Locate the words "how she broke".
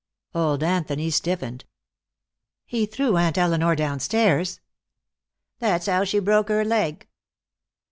5.85-6.49